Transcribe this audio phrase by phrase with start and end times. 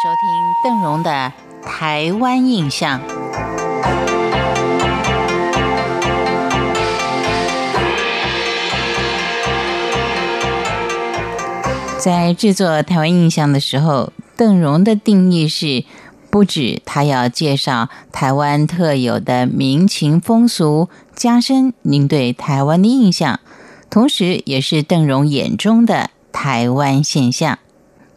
[0.00, 1.32] 收听邓荣的
[1.66, 3.00] 《台湾印象》。
[11.98, 15.82] 在制作《台湾印象》的时候，邓荣的定义是：
[16.30, 23.40] 不止他要介绍台湾特有的民情风俗，加深您对台湾的印象，
[23.90, 27.58] 同时也是邓荣眼中的台湾现象。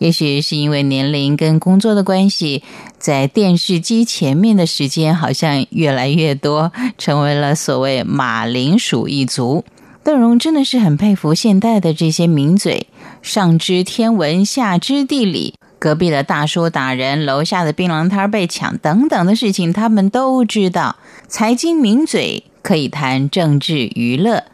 [0.02, 2.64] 也许是因为年龄跟工作的关系，
[2.98, 9.64] 在电视机前面的时间好像越来越多，成为了所谓马铃薯一族。
[10.04, 12.88] 邓荣真的是很佩服现代的这些名嘴，
[13.22, 20.96] 上知天文，下知地理，隔壁的大叔打人，楼下的槟榔摊被抢等等的事情，他们都知道。
[21.28, 24.46] 财经名嘴可以谈政治娱乐，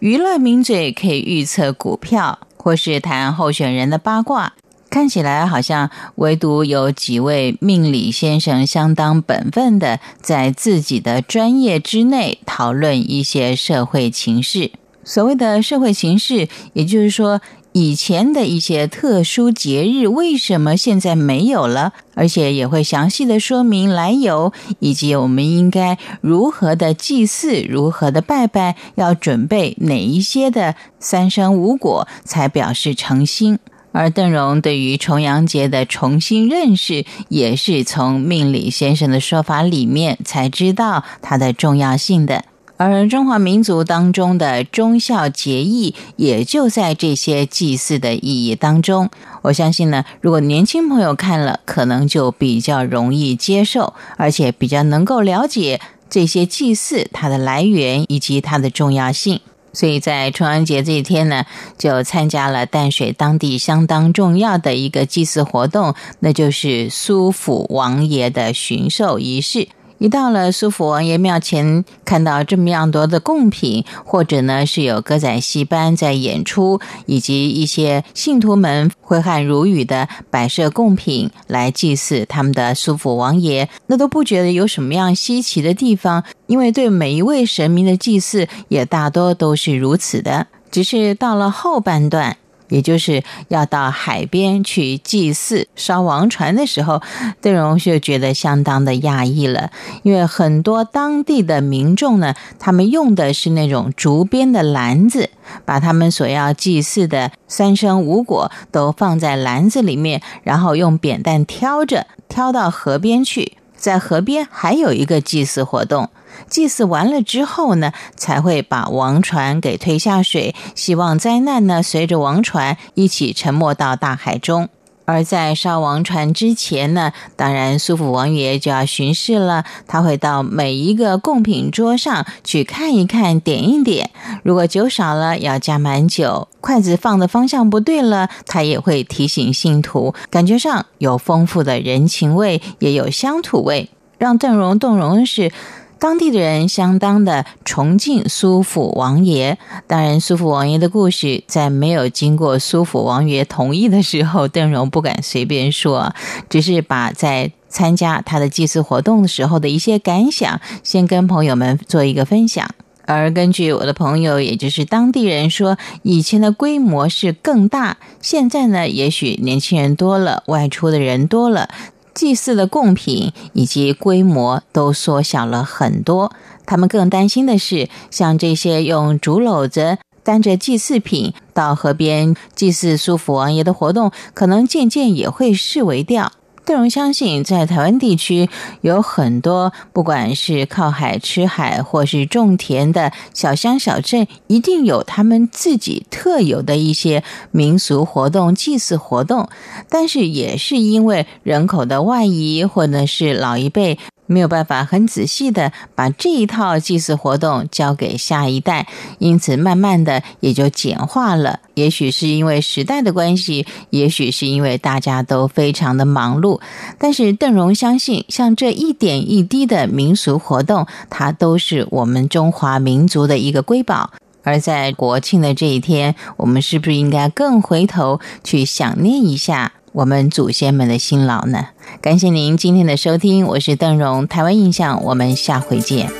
[0.00, 4.54] 娱乐名嘴可以预测股票，或是谈候选人的八卦。
[4.96, 14.70] 看起来好像唯独有几位命理先生相当本分的，在自己的专业之内讨论一些社会情势。
[15.04, 33.58] 所谓的社会情势，也就是说以前的一些特殊节日为什么现在没有了，而且也会详细的说明来由，以及我们应该如何的祭祀、如何的拜拜，要准备哪一些的三生五果才表示诚心。
[33.96, 42.44] 而邓荣对于重阳节的重新认识，也是从命理先生的说法里面才知道它的重要性的。
[42.76, 49.08] 而中华民族当中的忠孝节义，也就在这些祭祀的意义当中。
[49.40, 59.40] 我相信呢，如果年轻朋友看了，可能就比较容易接受，而且比较能够了解这些祭祀它的来源以及它的重要性。
[59.76, 61.44] 所以在重阳节这一天呢，
[61.76, 69.68] 就参加了淡水当地相当重要的一个祭祀活动，那就是苏府王爷的巡狩仪式。
[69.98, 90.48] 一到了苏府王爷庙前，看到这么样多的贡品，或者呢是有歌仔戏班在演出，以及一些信徒们挥汗如雨的摆设贡品来祭祀他们的苏府王爷，那都不觉得有什么样稀奇的地方，因为对每一位神明的祭祀也大多都是如此的。
[90.70, 92.36] 只是到了后半段。
[92.68, 97.00] 也就是要到海边去祭祀烧王船的时候，
[97.40, 99.70] 邓荣就觉得相当的讶异了，
[100.02, 105.30] 因为很多当地的民众呢，他们用的是那种竹编的篮子，
[105.64, 116.10] 把他们所要祭祀的三生五果都放在篮子里面，然后用扁担挑着挑到河边去，在河边还有一个祭祀活动。
[116.48, 124.68] 祭祀完了之后呢，才会把王船给推下水，希望灾难呢随着王船一起沉没到大海中。
[125.06, 134.10] 而在烧王船之前呢，当然苏府王爷就要巡视了，他会到每一个贡品桌上去看一看，点一点。
[134.42, 140.12] 如果酒少了，要加满酒；筷子放的方向不对了，他也会提醒信徒。
[140.28, 143.88] 感觉上有丰富的人情味，也有乡土味，
[144.18, 145.50] 让邓荣动容的是。
[145.98, 156.14] 当地的人相当的崇敬苏府王爷，当然，苏府王爷的故事在没有经过苏府王爷同意的时候，邓荣不敢随便说，
[156.50, 162.68] 只是把在参加他的祭祀活动的时候的一些感想，先跟朋友们做一个分享。
[163.06, 171.68] 而根据我的朋友，也就是当地人说，以前的规模是更大，现在呢，也许年轻人多了，外出的人多了。
[172.16, 176.32] 祭祀的贡品以及规模都缩小了很多。
[176.64, 186.32] 他们更担心的是，像这些用竹篓子担着祭祀品到河边祭祀苏府王爷的活动，可能渐渐也会视为掉。
[186.66, 188.50] 邓荣相信，在台湾地区
[188.80, 197.22] 有很多，不管是靠海吃海，或是种田的小乡小镇，一定有他们自己特有的一些
[197.52, 199.48] 民俗活动、祭祀活动。
[199.88, 203.96] 但是，也是因为人口的外移，或者是老一辈。
[204.26, 208.86] 没有办法很仔细的把这一套祭祀活动交给下一代，
[209.18, 211.60] 因此慢慢的也就简化了。
[211.74, 216.60] 也许是因为时代的关系，也许是因为大家都非常的忙碌。
[216.98, 224.12] 但是邓荣相信，像这一点一滴的民俗活动，它都是我们中华民族的一个瑰宝。
[224.42, 229.72] 而在国庆的这一天，我们是不是应该更回头去想念一下？
[229.96, 231.68] 我们祖先们的辛劳呢？
[232.02, 236.10] 感谢您今天的收听，我是邓荣，台湾印象，我们下回见。